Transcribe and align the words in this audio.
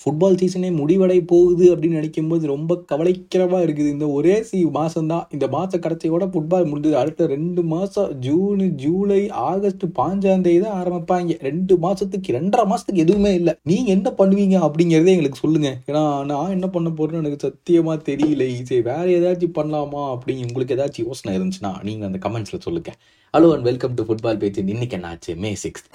Football 0.00 0.38
சீசனே 0.40 0.70
முடிவடை 0.78 1.18
போகுது 1.32 1.64
அப்படின்னு 1.72 1.98
நினைக்கும்போது 2.00 2.44
ரொம்ப 2.52 2.72
கவலைக்கிரமாக 2.90 3.64
இருக்குது. 3.66 3.92
இந்த 3.94 4.06
ஒரே 4.18 4.34
சி 4.48 4.58
மாதம் 4.78 5.10
தான் 5.12 5.24
இந்த 5.34 5.46
மாத 5.54 5.78
கடைசியோட 5.84 6.24
ஃபுட்பால் 6.32 6.68
முடிஞ்சது. 6.70 6.96
அடுத்த 7.02 7.26
ரெண்டு 7.34 7.62
மாதம் 7.72 8.10
ஜூன் 8.26 8.62
ஜூலை 8.82 9.20
ஆகஸ்ட் 9.50 9.86
பாஞ்சாம் 9.98 10.44
தேதி 10.46 10.60
தான் 10.64 10.78
ஆரம்பிப்பாங்க. 10.80 11.38
ரெண்டு 11.48 11.76
மாதத்துக்கு 11.84 12.36
ரெண்டரை 12.38 12.66
மாதத்துக்கு 12.72 13.04
எதுவுமே 13.06 13.32
இல்லை. 13.40 13.54
நீங்கள் 13.72 13.96
என்ன 13.96 14.08
பண்ணுவீங்க 14.20 14.56
அப்படிங்கிறதே 14.68 15.14
எங்களுக்கு 15.16 15.42
சொல்லுங்கள் 15.44 15.78
ஏன்னா 15.90 16.04
நான் 16.32 16.54
என்ன 16.56 16.68
பண்ண 16.76 16.90
போகிறேன்னு 16.98 17.22
எனக்கு 17.24 17.44
சத்தியமாக 17.46 17.98
தெரியல 18.10 18.44
சரி 18.68 18.82
வேறு 18.90 19.16
ஏதாச்சும் 19.18 19.56
பண்ணலாமா 19.58 20.04
அப்படின்னு 20.14 20.46
உங்களுக்கு 20.48 20.76
ஏதாச்சும் 20.78 21.08
யோசனை 21.08 21.36
இருந்துச்சுன்னா 21.38 21.72
நீங்கள் 21.88 22.10
அந்த 22.10 22.20
கமெண்ட்ஸில் 22.26 22.64
சொல்லுங்கள் 22.68 22.98
hello 23.34 23.50
and 23.56 23.68
welcome 23.70 23.98
to 23.98 24.06
football 24.08 24.40
பேச்சு 24.44 24.70
இன்னைக்கு 24.76 24.98
என்னாச்சு 25.00 25.34
மே 25.44 25.52
சிக்ஸ்த் 25.64 25.90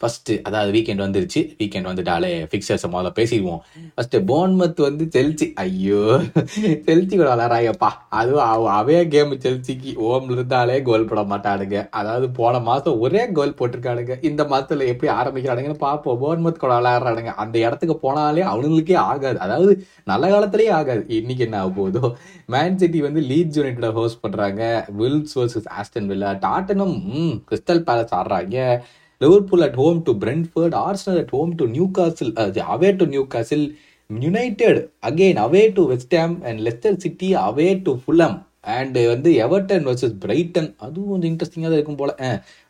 ஃபஸ்ட்டு 0.00 0.42
அதாவது 0.42 0.78
வீக்கெண்ட் 0.78 0.98
வந்துருச்சு. 0.98 1.38
வீக்கெண்ட் 1.38 1.88
வந்துட்டாலே 1.90 2.46
ஃபிக்சர்ஸை 2.50 2.90
முதல்ல 2.92 3.10
பேசிடுவோம். 3.20 3.58
ஃபஸ்ட்டு 3.96 4.24
போன்மத் 4.30 4.80
வந்து 4.80 5.08
செல்சி 5.14 5.52
ஐயோ 5.54 6.20
செல்சி 6.60 7.16
கூட 7.16 7.34
விளாட்றாங்கப்பா 7.34 7.88
அதுவும் 8.08 8.44
அவ- 8.44 8.82
அவே 8.82 9.08
கேம் 9.08 9.32
செல்சிக்கு 9.32 9.94
ஓம் 9.94 10.30
இருந்தாலே 10.30 10.82
கோல் 10.82 11.04
போட 11.04 11.22
மாட்டானுங்க. 11.22 11.88
அதாவது 11.90 12.30
போன 12.30 12.58
மாதம் 12.58 12.98
ஒரே 13.00 13.32
கோல் 13.32 13.54
போட்டிருக்கானுங்க. 13.58 14.24
இந்த 14.24 14.44
மாதத்தில் 14.44 14.86
எப்படி 14.86 15.12
ஆரம்பிக்கிறானுங்கன்னு 15.12 15.74
பார்ப்போம். 15.74 16.22
போன்மத் 16.22 16.58
கூட 16.58 16.80
விளாட்றானுங்க 16.80 17.24
அந்த 17.24 17.58
இடத்துக்கு 17.58 18.12
போனாலே 18.12 18.42
அவனுங்களுக்கே 18.42 18.96
ஆகாது. 18.96 19.40
அதாவது 19.40 19.84
நல்ல 20.04 20.28
காலத்துலேயே 20.28 20.70
ஆகாது. 20.70 21.04
இன்னைக்கு 21.08 21.44
என்ன 21.44 21.60
ஆக 21.60 21.80
போதோ 21.80 22.12
மேன் 22.46 22.78
சிட்டி 22.78 23.00
வந்து 23.00 23.20
லீட் 23.20 23.52
யுனைடெட் 23.52 23.92
ஹோஸ்ட் 23.92 24.24
பண்ணுறாங்க 24.24 24.84
வில்ஸ் 24.98 25.26
வர்சஸ் 25.34 25.68
ஆஸ்டன் 25.80 26.06
வில்லா 26.06 26.30
டாட்டனும் 26.30 27.42
கிறிஸ்டல் 27.50 27.84
பேலஸ் 27.90 28.14
ஆடுறாங்க. 28.14 28.80
Liverpool 29.20 29.64
at 29.66 29.78
home 29.82 29.98
to 30.06 30.12
Brentford 30.24 30.76
Arsenal 30.86 31.18
at 31.22 31.32
home 31.36 31.50
to 31.60 31.64
Newcastle 31.98 32.32
away 32.74 32.90
to 33.00 33.06
Newcastle 33.34 33.66
United 34.10 34.78
again 35.08 35.40
away 35.46 35.64
to 35.74 35.82
West Ham 35.90 36.36
and 36.48 36.60
Leicester 36.66 37.02
City 37.04 37.28
away 37.48 37.66
to 37.86 37.92
Fulham 38.02 38.38
and 38.76 38.96
வந்து 39.10 39.30
Everton 39.44 39.84
versus 39.88 40.16
Brighton 40.24 40.70
அதுவும் 40.84 41.10
கொஞ்சம் 41.12 41.30
இன்ட்ரெஸ்டிங்காக 41.30 41.70
தான் 41.70 41.78
இருக்கும் 41.78 42.00
போல. 42.00 42.10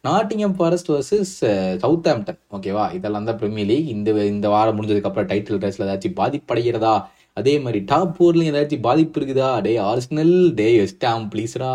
Nottingham 0.09 0.55
Forest 0.59 0.91
versus 0.95 1.33
south 1.85 2.09
ஆம்டன் 2.13 2.39
ஓகேவா 2.57 2.85
இதெல்லாம் 2.99 3.27
தான் 3.29 3.39
ப்ரீமியர் 3.41 3.71
லீக் 3.71 3.89
இந்த 3.95 4.11
இந்த 4.35 4.49
வாரம் 4.55 4.77
முடிஞ்சதுக்கப்புறம் 4.79 5.31
டைட்டில் 5.33 5.63
ரேஸில் 5.65 5.87
ஏதாச்சும் 5.87 6.19
பாதிப்படைகிறதா? 6.21 6.95
அதே 7.41 7.55
மாதிரி 7.65 7.81
டாப் 7.93 8.15
ஃபோர்லையும் 8.17 8.53
ஏதாச்சும் 8.53 8.87
பாதிப்பு 8.89 9.19
இருக்குதா? 9.21 9.51
டே 9.67 9.73
ஆர்ஸ்னல் 9.91 10.35
டே 10.61 10.69
வெஸ்டாம் 10.83 11.27
ப்ளீஸ்ரா 11.35 11.73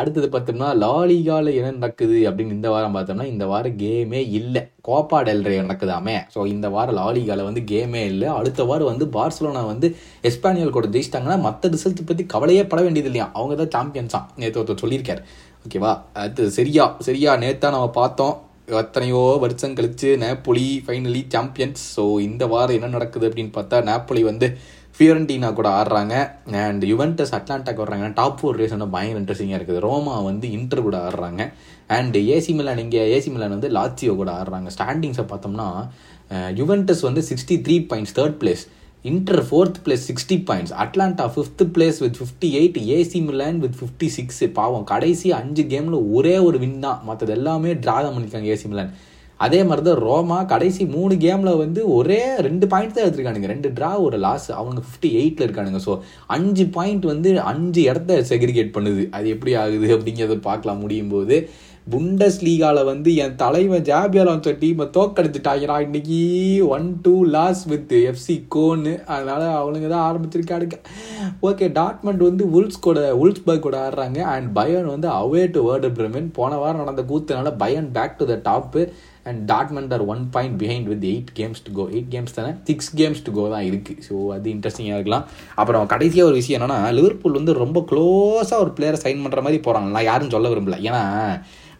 அடுத்தது 0.00 0.28
பார்த்தோம்னா 0.30 0.68
லாலிகால 0.82 1.50
என்ன 1.58 1.68
நடக்குது 1.76 2.16
அப்படின்னு 2.28 2.56
இந்த 2.56 2.68
வாரம் 2.74 2.94
பார்த்தோம்னா 2.96 3.26
இந்த 3.32 3.44
வாரம் 3.50 3.76
கேமே 3.82 4.20
இல்லை. 4.38 4.62
கோப்பா 4.88 5.18
டெல்ரே 5.28 5.58
நடக்குதாமே. 5.64 6.16
ஸோ 6.34 6.40
இந்த 6.54 6.68
வாரம் 6.76 6.98
லாலிகால 7.00 7.44
வந்து 7.48 7.60
கேமே 7.72 8.02
இல்லை. 8.12 8.28
அடுத்த 8.38 8.64
வாரம் 8.70 8.90
வந்து 8.92 9.06
பார்சலோனா 9.16 9.62
வந்து 9.72 9.88
எஸ்பானியல் 10.30 10.74
கூட 10.76 10.88
ஜெயிச்சிட்டாங்கன்னா 10.94 11.38
மற்ற 11.46 11.70
ரிசல்ட் 11.74 12.08
பற்றி 12.10 12.26
கவலையே 12.34 12.64
பட 12.72 12.82
வேண்டியது 12.86 13.10
இல்லையா? 13.12 13.28
அவங்க 13.38 13.54
தான் 13.62 13.74
சாம்பியன்ஸா 13.76 14.22
நேற்று 14.36 14.60
ஒருத்தர் 14.62 14.82
சொல்லியிருக்காரு. 14.84 15.22
ஓகேவா 15.66 15.92
அது 16.24 16.50
சரியா? 16.58 16.86
சரியா? 17.08 17.32
நேத்தா 17.44 17.70
நம்ம 17.76 17.90
பார்த்தோம். 18.00 18.34
எத்தனையோ 18.80 19.22
வருஷம் 19.40 19.74
கழிச்சு 19.78 20.10
நேப்பொலி 20.22 20.66
ஃபைனலி 20.84 21.22
சாம்பியன்ஸ் 21.34 21.82
ஸோ 21.96 22.04
இந்த 22.28 22.44
வாரம் 22.52 22.76
என்ன 22.78 22.88
நடக்குது 22.88 23.28
அப்படின்னு 23.30 23.52
பார்த்தா 23.56 23.78
நேப்பொலி 23.88 24.22
வந்து 24.30 24.46
ஃபியரண்டினா 24.96 25.48
கூட 25.58 25.68
ஆடுறாங்க. 25.78 26.14
அண்ட் 26.66 26.84
யுவென்டஸ் 26.90 27.34
அட்லாண்டாக் 27.38 27.82
வர்றாங்க. 27.84 28.08
டாப் 28.18 28.38
ஃபோர் 28.40 28.58
ரேஸ் 28.60 28.74
வந்து 28.76 28.88
பயங்கர 28.96 29.20
இன்ட்ரெஸ்டிங்காக 29.22 29.58
இருக்குது. 29.60 29.82
ரோமா 29.86 30.16
வந்து 30.28 30.46
இன்டர் 30.58 30.86
கூட 30.86 30.98
ஆடுறாங்க. 31.06 31.42
அண்ட் 31.96 32.16
ஏசி 32.34 32.52
மிலான் 32.58 32.82
இங்கே 32.84 33.02
ஏசி 33.16 33.30
மிலான் 33.34 33.54
வந்து 33.56 33.70
லாச்சியோ 33.78 34.14
கூட 34.20 34.30
ஆடுறாங்க. 34.40 34.70
ஸ்டாண்டிங்ஸை 34.76 35.26
பார்த்தோம்னா 35.32 35.68
யுவென்டஸ் 36.60 37.02
வந்து 37.08 37.22
sixty 37.30 37.56
three 37.66 37.76
points 37.90 38.14
third 38.18 38.36
place 38.42 38.62
Inter 39.10 39.42
fourth 39.48 39.78
place 39.86 40.04
sixty 40.10 40.36
points 40.48 40.74
Atalanta 40.82 41.24
fifth 41.34 41.64
place 41.74 41.98
with 42.04 42.18
fifty 42.20 42.48
eight 42.60 42.78
AC 42.98 43.18
Milan 43.26 43.58
with 43.64 43.76
fifty 43.80 44.08
six 44.14 44.40
பாவம் 44.58 44.86
கடைசி 44.92 45.30
அஞ்சு 45.40 45.64
கேமில் 45.72 45.96
ஒரே 46.18 46.36
ஒரு 46.46 46.58
வின் 46.62 46.78
தான். 46.86 47.02
மற்றது 47.08 47.34
எல்லாமே 47.38 47.74
ட்ரா 47.82 47.96
தான் 48.04 48.14
பண்ணியிருக்காங்க 48.14 48.50
ஏசி 48.54 48.68
மிலான் 48.72 48.94
அதே 49.40 49.60
மாதிரி 49.68 49.82
தான் 49.86 50.00
ரோமா 50.06 50.38
கடைசி 50.52 50.82
மூணு 50.94 51.14
கேமில் 51.24 51.60
வந்து 51.62 51.80
ஒரே 51.96 52.22
ரெண்டு 52.46 52.66
பாயிண்ட் 52.72 52.94
தான் 52.96 53.04
எடுத்திருக்கானுங்க. 53.06 53.52
ரெண்டு 53.54 53.70
ட்ரா 53.76 53.90
ஒரு 54.06 54.18
லாஸ் 54.26 54.48
அவங்க 54.60 54.80
ஃபிஃப்டி 54.86 55.10
எயிட்டில் 55.20 55.46
இருக்கானுங்க. 55.46 55.82
ஸோ 55.86 55.94
அஞ்சு 56.36 56.66
பாயிண்ட் 56.78 57.06
வந்து 57.12 57.30
அஞ்சு 57.52 57.82
இடத்த 57.90 58.22
செக்ரிகேட் 58.32 58.74
பண்ணுது. 58.78 59.04
அது 59.18 59.28
எப்படி 59.36 59.54
ஆகுது 59.62 59.88
அப்படிங்கிறத 59.98 60.40
பார்க்கலாம். 60.50 60.82
முடியும் 60.86 61.14
போது 61.14 61.38
புண்டஸ் 61.92 62.38
லீகாவில் 62.44 62.88
வந்து 62.90 63.10
என் 63.22 63.34
தலைவன் 63.42 63.84
ஜாபியாலான் 63.88 64.44
டீமை 64.60 64.84
தோக்கடிச்சுட்டாங்கடா 64.94 65.74
இன்னைக்கு 65.86 66.20
one 66.76 66.86
two 67.04 67.14
loss 67.34 67.62
with 67.72 67.92
FC 68.10 68.36
கோன்னு 68.54 68.92
அதனால 69.14 69.42
அவனுங்க 69.58 69.88
தான் 69.92 70.06
ஆரம்பிச்சிருக்காடுங்க 70.08 70.76
ஓகே 71.48 71.66
டாட்மெண்ட் 71.80 72.22
வந்து 72.28 72.44
உல்ஸ் 72.58 72.84
கூட 72.86 73.00
உல்ஸ்பர்க் 73.22 73.66
கூட 73.66 73.78
ஆடுறாங்க. 73.86 74.20
அண்ட் 74.34 74.48
பயன் 74.58 74.92
வந்து 74.94 75.10
அவே 75.20 75.42
டு 75.56 75.62
வேர்டு 75.68 75.90
பிரமின் 75.98 76.30
போன 76.38 76.60
வாரம் 76.62 76.82
நடந்த 76.84 77.04
கூத்துனால 77.10 77.52
பயன் 77.64 77.90
back 77.98 78.18
to 78.20 78.26
the 78.32 78.38
top 78.48 78.84
and 79.30 79.40
Dortmund 79.50 79.92
are 79.96 80.04
one 80.12 80.22
point 80.34 80.56
behind 80.62 80.88
with 80.92 81.04
eight 81.12 81.30
games 81.38 81.64
to 81.66 81.72
go 81.78 81.84
eight 81.96 82.10
games 82.14 82.36
தானே? 82.38 82.52
சிக்ஸ் 82.70 82.90
கேம்ஸ் 83.00 83.24
டு 83.26 83.32
கோ 83.38 83.44
தான் 83.54 83.66
இருக்குது 83.70 84.04
ஸோ 84.08 84.14
அது 84.36 84.48
இன்ட்ரெஸ்டிங்காக 84.54 84.98
இருக்கலாம். 84.98 85.26
அப்புறம் 85.60 85.90
கடைசியாக 85.92 86.30
ஒரு 86.30 86.38
விஷயம் 86.40 86.58
என்னன்னா 86.58 86.78
லிவர்பூல் 86.98 87.38
வந்து 87.40 87.54
ரொம்ப 87.64 87.80
க்ளோஸாக 87.92 88.62
ஒரு 88.64 88.72
பிளேயரை 88.78 89.00
சைன் 89.04 89.22
பண்ணுற 89.26 89.42
மாதிரி 89.46 89.60
போகிறாங்க 89.66 89.94
நான் 89.98 90.08
யாரும் 90.10 90.34
சொல்ல 90.36 90.50
விரும்பல. 90.54 90.78
ஏன்னா 90.88 91.02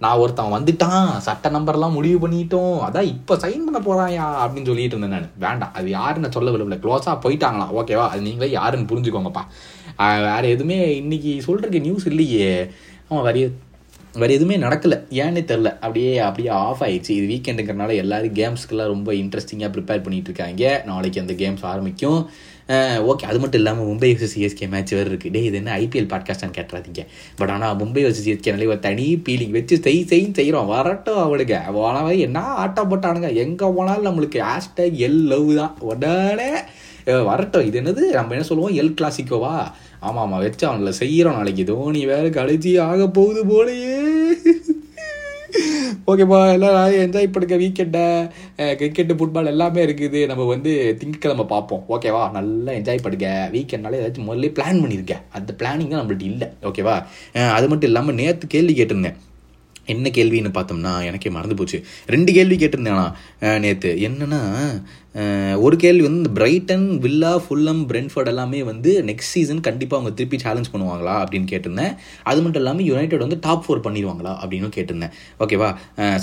நான் 0.05 0.21
ஒருத்தன் 0.23 0.55
வந்துட்டான். 0.55 1.11
சட்ட 1.27 1.51
நம்பர்லாம் 1.57 1.95
முடிவு 1.97 2.17
பண்ணிட்டோம். 2.23 2.75
அதான் 2.87 3.11
இப்போ 3.13 3.35
சைன் 3.45 3.67
பண்ண 3.67 3.79
போகிறாயா 3.87 4.25
அப்படின்னு 4.43 4.71
சொல்லிட்டு 4.71 4.97
இருந்தேன் 4.97 5.15
நான். 5.17 5.31
வேண்டாம். 5.45 5.75
அது 5.79 5.89
யாருன்னு 5.99 6.35
சொல்ல 6.37 6.51
விரும்பல. 6.55 6.79
க்ளோஸாக 6.85 7.17
போயிட்டாங்களாம். 7.25 7.73
ஓகேவா 7.81 8.07
அது 8.13 8.21
நீங்களே 8.29 8.51
யாருன்னு 8.59 8.91
புரிஞ்சுக்கோங்கப்பா. 8.93 9.45
வேறு 10.29 10.47
எதுவுமே 10.55 10.79
இன்னைக்கு 11.03 11.33
சொல்கிறதுக்கு 11.47 11.87
நியூஸ் 11.87 12.09
இல்லையே. 12.13 12.51
அவன் 13.09 13.25
வரைய 13.29 13.47
வேறு 14.21 14.35
எதுவுமே 14.37 14.57
நடக்கலை. 14.65 14.97
ஏன்னே 15.23 15.41
தெரில 15.51 15.69
அப்படியே 15.85 16.11
அப்படியே 16.27 16.51
ஆஃப் 16.65 16.83
ஆயிடுச்சு. 16.87 17.13
இது 17.19 17.27
வீக்கெண்டுங்கிறனால 17.31 17.95
எல்லாரும் 18.03 18.35
கேம்ஸ்க்கெல்லாம் 18.41 18.91
ரொம்ப 18.95 19.13
இன்ட்ரெஸ்டிங்காக 19.21 19.71
ப்ரிப்பேர் 19.77 20.05
பண்ணிகிட்டு 20.05 20.31
இருக்காங்க. 20.31 20.65
நாளைக்கு 20.91 21.23
அந்த 21.23 21.35
கேம்ஸ் 21.41 21.65
ஆரம்பிக்கும். 21.71 22.21
ஓகே 23.11 23.25
அது 23.31 23.39
மட்டும் 23.41 23.61
இல்லாமல் 23.61 23.89
மும்பை 23.89 24.11
வர்சஸ் 24.13 24.35
சிஎஸ்கே 24.35 24.67
மேட்ச் 24.75 24.93
வேறு 24.97 25.11
இருக்குது 25.11 25.33
டே 25.35 25.41
இது 25.49 25.59
என்ன 25.61 25.73
ஐபிஎல் 25.79 26.09
பாட்காஸ்டான்னு 26.13 26.57
கேட்டுறாதீங்க. 26.59 27.03
பட் 27.41 27.53
ஆனால் 27.55 27.75
மும்பை 27.81 28.03
வர்சஸ் 28.05 28.25
சிஎஸ்கேனாலே 28.29 28.71
ஒரு 28.73 28.81
தனி 28.87 29.07
ஃபீலிங் 29.25 29.55
வச்சு 29.57 29.77
செய் 29.87 30.01
செய்யும் 30.13 30.37
செய்கிறோம் 30.39 30.71
வரட்டும் 30.75 31.23
அவளுங்க. 31.25 31.57
போனவன் 31.79 32.23
என்ன 32.29 32.47
ஆட்டம் 32.63 32.91
போட்டானுங்க. 32.93 33.31
எங்கே 33.45 33.69
போனாலும் 33.79 34.09
நம்மளுக்கு 34.09 34.41
ஹேஷ்டேக் 34.51 34.97
எல் 35.09 35.23
லவ் 35.33 35.51
தான். 35.61 35.75
உடனே 35.91 36.51
வரட்டும். 37.31 37.67
இது 37.69 37.79
என்னது? 37.81 38.03
நம்ம 38.19 38.35
என்ன 38.37 38.47
சொல்லுவோம்? 38.51 38.77
எல் 38.83 38.95
கிளாசிக்கோவா 38.99 39.55
ஆமாம் 40.07 40.25
ஆமாம் 40.25 40.43
வச்சு 40.45 40.65
செய்கிறோம் 41.03 41.37
நாளைக்கு. 41.39 41.65
தோனி 41.73 42.01
வேற 42.13 42.25
கழிச்சி 42.39 42.73
ஆக 42.89 43.07
போகுது 43.19 43.43
போலையே. 43.51 43.99
ஓகேப்பா 46.13 46.39
எல்லோரும் 46.55 46.95
என்ஜாய் 47.03 47.31
பண்ணுங்க 47.35 47.57
வீக்கெண்டை 47.61 48.03
கிரிக்கெட்டு 48.81 49.15
ஃபுட்பால் 49.19 49.51
எல்லாமே 49.53 49.81
இருக்குது. 49.87 50.21
நம்ம 50.31 50.47
வந்து 50.53 50.73
திங்கக்கிழமை 51.01 51.45
பார்ப்போம். 51.53 51.85
ஓகேவா 51.95 52.23
நல்லா 52.39 52.73
என்ஜாய் 52.79 53.05
பண்ணுங்க. 53.05 53.29
வீக்கெண்ட்னால 53.55 54.01
ஏதாச்சும் 54.01 54.29
முதல்ல 54.31 54.51
பிளான் 54.59 54.83
பண்ணியிருக்கேன் 54.83 55.23
அந்த 55.39 55.51
பிளானிங் 55.61 55.93
தான் 55.93 56.03
நம்மள்ட்ட 56.03 56.27
இல்லை. 56.33 56.49
ஓகேவா 56.71 56.97
அது 57.59 57.69
மட்டும் 57.73 57.91
இல்லாமல் 57.93 58.19
நேற்று 58.21 58.53
கேள்வி 58.57 58.75
கேட்டிருந்தேன். 58.81 59.19
என்ன 59.93 60.11
கேள்வின்னு 60.19 60.57
பார்த்தோம்னா 60.59 60.93
எனக்கே 61.11 61.31
மறந்து 61.39 61.59
போச்சு. 61.61 61.81
ரெண்டு 62.17 62.31
கேள்வி 62.37 62.59
கேட்டிருந்தேனா 62.65 63.07
நேற்று 63.65 63.93
என்னென்னா 64.09 64.43
ஒரு 65.65 65.77
கேள்வி 65.83 66.03
வந்து 66.05 66.21
இந்த 66.21 66.31
பிரைட்டன் 66.39 66.87
வில்லா 67.03 67.33
ஃபுல்லம் 67.43 67.83
பிரென்ஃபர்ட் 67.91 68.31
எல்லாமே 68.31 68.61
வந்து 68.69 68.91
நெக்ஸ்ட் 69.09 69.35
சீசன் 69.35 69.61
கண்டிப்பாக 69.67 69.99
அவங்க 69.99 70.13
திருப்பி 70.19 70.39
சேலஞ்ச் 70.45 70.71
பண்ணுவாங்களா 70.73 71.15
அப்படின்னு 71.25 71.47
கேட்டிருந்தேன். 71.53 71.93
அது 72.31 72.41
மட்டும் 72.45 72.63
இல்லாமல் 72.63 72.87
யுனைடெட் 72.89 73.23
வந்து 73.25 73.39
டாப் 73.45 73.63
ஃபோர் 73.65 73.83
பண்ணிடுவாங்களா 73.85 74.33
அப்படின்னு 74.41 74.69
கேட்டிருந்தேன். 74.77 75.13
ஓகேவா 75.45 75.69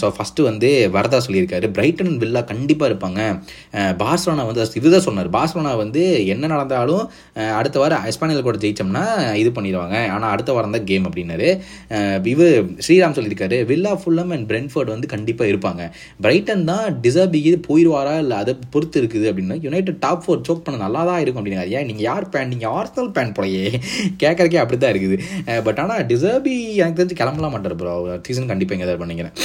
ஸோ 0.01 0.07
ஃபஸ்ட்டு 0.17 0.47
வந்து 0.49 0.72
வரதா 0.96 1.19
சொல்லியிருக்காரு. 1.28 1.69
பிரைட்டன் 1.78 2.11
வில்லா 2.23 2.41
கண்டிப்பாக 2.52 2.90
இருப்பாங்க. 2.91 3.19
பார்சலோனா 4.02 4.46
வந்து 4.49 4.67
இதுதான் 4.81 5.05
சொன்னார். 5.08 5.29
பார்சலோனா 5.37 5.73
வந்து 5.84 6.03
என்ன 6.35 6.49
நடந்தாலும் 6.55 7.05
அடுத்த 7.59 7.79
வாரம் 7.84 8.09
எஸ்பானியல் 8.11 8.47
கூட 8.49 8.59
ஜெயிச்சோம்னா 8.66 9.05
இது 9.43 9.52
பண்ணிடுவாங்க. 9.59 9.96
ஆனால் 10.17 10.31
அடுத்த 10.34 10.52
வாரம் 10.58 10.75
தான் 10.78 10.87
கேம் 10.91 11.08
அப்படின்னாரு. 11.11 11.49
இவர் 12.34 12.53
ஸ்ரீராம் 12.87 13.17
சொல்லியிருக்காரு. 13.19 13.50
வில்லா 13.71 13.93
ஃபுல்லம் 14.01 14.31
அண்ட் 14.35 14.47
பிரென்ஃபர்ட் 14.51 14.91
வந்து 14.93 15.07
கண்டிப்பாக 15.13 15.51
இருப்பாங்க. 15.51 15.83
பிரைட்டன் 16.25 16.65
தான் 16.71 16.85
டிசர்பிக்கு 17.05 17.53
போயிடுவாரா 17.69 18.15
இல்லை 18.23 18.37
அதை 18.43 18.53
பொறுத்து 18.75 18.99
இருக்குது 19.03 19.27
அப்படின்னா. 19.31 19.57
யுனைடெட் 19.67 20.01
டாப் 20.05 20.23
ஃபோர் 20.25 20.45
சோக் 20.49 20.63
பண்ண 20.67 20.79
நல்லா 20.85 21.03
தான் 21.11 21.21
இருக்கும் 21.23 21.43
அப்படின்னா 21.43 21.67
ஏன் 21.77 21.87
நீங்கள் 21.91 22.07
யார் 22.09 22.31
பேன் 22.35 22.51
நீங்கள் 22.53 22.73
ஆர்சனல் 22.79 23.13
பேன் 23.17 23.35
போலையே. 23.39 23.65
கேட்கறக்கே 24.23 24.61
அப்படி 24.63 24.79
தான் 24.85 24.93
இருக்குது 24.95 25.17
பட் 25.67 25.81
ஆனால் 25.85 26.05
டிசர்பி 26.13 26.55
எனக்கு 26.81 26.99
தெரிஞ்சு 27.01 27.21
கிளம்பலாம் 27.21 27.55
மாட்டார் 27.57 27.79
ப்ரோ 27.83 27.95
சீசன் 28.27 28.51
கண்டிப்பாக 28.53 28.77
எங்கே 28.79 28.89
தான் 28.91 29.03
பண்ணிக்கிறேன் 29.03 29.35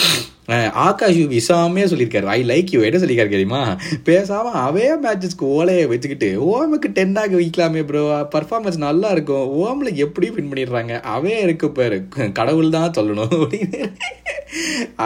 ஆகாஷ் 0.72 1.16
யூ 1.16 1.26
விசாமே 1.26 1.81
சொல்லியிருக்காரு. 1.84 2.25
ஐ 2.25 2.44
லைக் 2.44 2.70
யூ 2.70 2.81
என்ன 2.81 2.98
சொல்லியிருக்காரு 2.98 3.28
தெரியுமா? 3.28 3.76
பேசாம 4.04 4.50
அவே 4.54 4.90
மேட்சஸ்க்கு 5.02 5.40
ஓலையை 5.40 5.87
வச்சுக்கிட்டு 5.87 6.28
ஓமுக்கு 6.40 6.88
டென்னாக 6.88 7.37
வைக்கலாமே 7.37 7.84
ப்ரோ 7.84 8.28
பர்ஃபார்மன்ஸ் 8.34 8.76
நல்லா 8.76 9.10
இருக்கும் 9.10 9.50
ஓமில் 9.52 9.94
எப்படி 9.94 10.31
வின் 10.31 10.52
பண்ணிடுறாங்க. 10.52 11.02
அவே 11.16 11.43
இருக்கு 11.43 11.70
பாரு. 11.70 12.08
கடவுள் 12.32 12.69
தான் 12.69 12.90
சொல்லணும். 12.90 13.28
அப்படின்னு. 13.31 13.93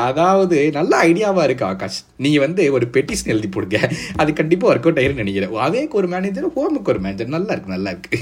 அதாவது 0.05 0.57
நல்ல 0.77 0.93
ஐடியாவாக 1.09 1.45
இருக்கு 1.49 1.65
ஆகாஷ். 1.65 1.99
நீங்கள் 2.25 2.43
வந்து 2.45 2.63
ஒரு 2.77 2.87
பெட்டிஷன் 2.95 3.31
எழுதி 3.33 3.49
போடுங்க. 3.49 3.79
அது 4.21 4.31
கண்டிப்பாக 4.41 4.71
ஒர்க் 4.73 4.87
அவுட் 4.87 5.01
ஆயிருன்னு 5.03 5.23
நினைக்கிறேன். 5.23 5.55
அவேக்கு 5.67 5.99
ஒரு 6.01 6.09
மேனேஜர் 6.15 6.49
ஹோமுக்கு 6.57 6.91
ஒரு 6.93 7.01
மேனேஜர் 7.05 7.33
நல்லா 7.37 7.53
இருக்கு 7.55 7.75
நல்லா 7.75 7.91
இருக்கு. 7.95 8.19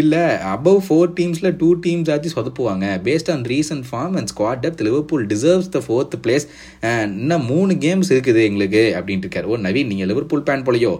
இல்லை 0.00 0.22
அபவ் 0.54 0.80
ஃபோர் 0.86 1.12
டீம்ஸில் 1.18 1.56
டூ 1.62 1.68
டீம்ஸ் 1.86 2.10
ஆச்சு 2.14 2.32
சொதப்புவாங்க. 2.36 2.86
Based 3.08 3.30
on 3.34 3.44
recent 3.52 3.86
form 3.90 4.16
and 4.20 4.32
squad 4.34 4.62
depth 4.64 4.84
Liverpool 4.88 5.26
deserves 5.32 5.70
the 5.76 5.82
fourth 5.86 6.16
place 6.26 6.46
இன்னும் 7.18 7.46
மூணு 7.52 7.74
கேம்ஸ் 7.86 8.12
இருக்குது 8.16 8.42
எங்களுக்கு 8.48 8.82
அப்படின்ட்டு 9.00 9.28
இருக்காரு. 9.28 9.48
ஓ 9.52 9.60
நவீன் 9.68 9.90
நீங்கள் 9.92 10.10
லிவர்பூல் 10.12 10.46
பேன் 10.50 10.66
போலையோ? 10.68 10.92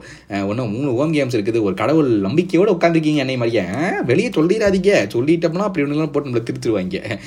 ஒன்றும் 0.51 0.73
மூணு 0.77 0.93
ஹோம் 1.01 1.15
கேம்ஸ் 1.19 1.39
இருக்குது. 1.39 1.61
ஒரு 1.69 1.77
கடவுள் 1.83 2.11
நம்பிக்கையோடு 2.27 2.75
உட்காந்துருக்கீங்க 2.77 3.25
என்னை 3.27 3.37
மாதிரியே. 3.43 3.65
வெளியே 4.13 4.31
சொல்லிடாதீங்க. 4.39 4.93
சொல்லிட்டோம்னா 5.17 5.67
அப்படி 5.69 5.85
ஒன்றுலாம் 5.87 6.13
போட்டு 6.15 6.31
நம்மளை 6.31 6.45
திருத்துருவாங்க 6.51 7.19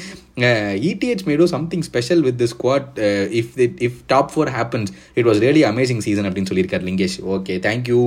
E T H 0.90 1.24
made 1.30 1.46
something 1.54 1.84
special 1.90 2.22
with 2.28 2.38
this 2.42 2.54
squad 2.56 3.00
if 3.40 3.54
if 3.88 4.00
top 4.14 4.32
four 4.34 4.52
happens 4.58 4.92
it 5.20 5.28
was 5.30 5.40
really 5.46 5.64
amazing 5.72 6.02
season 6.08 6.28
அப்படின்னு 6.30 6.50
சொல்லியிருக்காரு 6.52 6.86
லிங்கேஷ். 6.90 7.18
ஓகே 7.36 7.56
தேங்க்யூ 7.68 8.00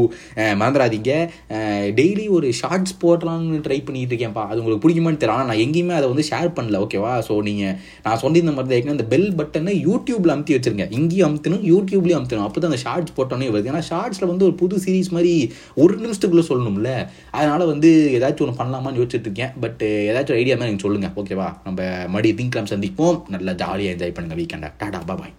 uh, 0.42 0.54
மறந்துடாதீங்க. 0.60 1.12
Uh, 1.56 1.84
டெய்லி 2.00 2.26
ஒரு 2.36 2.48
ஷார்ட்ஸ் 2.60 2.94
போடலாம்னு 3.04 3.60
ட்ரை 3.66 3.78
பண்ணிட்டு 3.86 4.12
இருக்கேன்ப்பா. 4.14 4.44
அது 4.50 4.60
உங்களுக்கு 4.62 4.84
பிடிக்குமான்னு 4.84 5.20
தெரியல. 5.22 5.36
ஆனால் 5.36 5.50
நான் 5.50 5.62
எங்கேயுமே 5.66 5.94
அதை 5.98 6.08
வந்து 6.12 6.26
ஷேர் 6.30 6.50
பண்ணல 6.58 6.82
ஓகேவா 6.86 7.12
ஸோ 7.28 7.36
நீங்கள் 7.48 7.74
நான் 8.06 8.20
சொல்லியிருந்த 8.24 8.54
மாதிரி 8.58 8.80
தான் 8.86 8.96
அந்த 8.96 9.06
பெல் 9.14 9.28
பட்டனை 9.40 9.74
யூடியூப்ல 9.88 10.34
அமுத்தி 10.36 10.56
வச்சிருங்க. 10.56 10.86
இங்கேயும் 10.98 11.28
அமுத்தணும் 11.28 11.64
யூடியூப்லேயும் 11.72 12.20
அமுத்தணும். 12.20 12.46
அப்போ 12.48 12.58
தான் 12.60 12.72
அந்த 12.72 12.80
ஷார்ட்ஸ் 12.84 13.16
போட்டோன்னே 13.18 13.50
வருது. 13.54 13.70
ஏன்னா 13.72 13.82
ஷார்ட்ஸில் 13.90 14.30
வந்து 14.32 14.46
ஒரு 14.48 14.56
புது 14.62 14.82
சீரிஸ் 14.84 15.12
மாதிரி 15.16 15.34
ஒரு 15.82 15.94
நிமிஷத்துக்குள்ளே 16.02 16.46
சொல்லணும்ல. 16.50 16.90
அதனால் 17.38 17.64
வந்து 17.72 17.90
ஏதாச்சும் 18.16 18.46
ஒன்று 18.46 18.60
பண்ணலாமான்னு 18.62 19.00
யோசிச்சுட்டு 19.00 19.28
இருக்கேன். 19.28 19.52
பட் 19.64 19.82
uh, 19.90 20.00
ஏதாச்சும் 20.10 20.38
ஐடியா 20.40 20.56
மாதிரி 20.56 20.70
நீங்கள் 20.72 20.86
சொல்லுங்கள் 20.86 21.14
ஓகேவா 21.22 21.48
நம்ம 21.68 21.80
மறுபடியும் 22.22 22.40
திங்கலாம் 22.40 22.72
சந்திப்போம். 22.72 23.16
நல்லா 23.34 23.52
ஜாலியாக 23.52 23.94
என்ஜாய் 23.94 24.14
பண்ணுங்கள் 24.16 24.38
வீக்கெண்டை 24.40 24.68
டாடா 24.80 24.98
பாய் 25.08 25.32